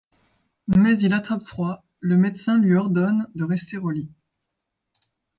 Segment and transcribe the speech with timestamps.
[0.65, 4.09] Mais il attrape froid, le médecin lui ordonne de rester au lit.